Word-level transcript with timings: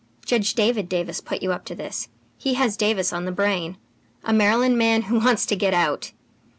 Judge 0.25 0.55
David 0.55 0.89
Davis 0.89 1.21
put 1.21 1.43
you 1.43 1.51
up 1.51 1.63
to 1.65 1.75
this. 1.75 2.09
He 2.35 2.55
has 2.55 2.75
Davis 2.75 3.13
on 3.13 3.25
the 3.25 3.31
brain. 3.31 3.77
A 4.23 4.33
Maryland 4.33 4.75
man 4.79 5.03
who 5.03 5.19
wants 5.19 5.45
to 5.45 5.55
get 5.55 5.75
out! 5.75 6.11